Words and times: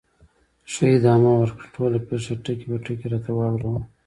ښه، 0.71 0.85
ادامه 0.97 1.31
ورکړه، 1.37 1.67
ټوله 1.75 1.99
پېښه 2.07 2.33
ټکي 2.43 2.65
په 2.71 2.77
ټکي 2.85 3.07
راته 3.13 3.31
واوره 3.37 3.67
وه. 3.71 3.81